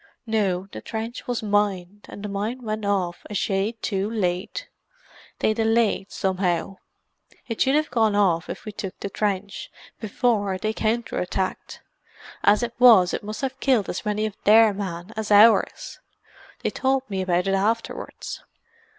[0.25, 4.67] No, the trench was mined, and the mine went off a shade too late.
[5.37, 6.77] They delayed, somehow;
[7.47, 9.69] it should have gone off if we took the trench,
[9.99, 11.83] before they counter attacked.
[12.43, 15.99] As it was, it must have killed as many of their men as ours.
[16.63, 18.41] They told me about it afterwards."